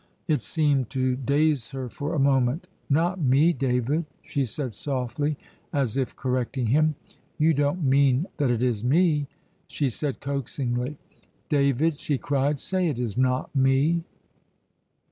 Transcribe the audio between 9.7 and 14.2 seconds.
said coaxingly. "David," she cried, "say it is not me!"